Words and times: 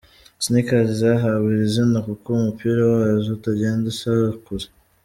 Sneakers” 0.43 0.89
zahawe 1.01 1.47
iri 1.53 1.67
zina 1.73 1.99
kuko 2.07 2.27
umupira 2.39 2.81
wazo 2.93 3.29
utagenda 3.37 3.85
usakuza. 3.93 4.67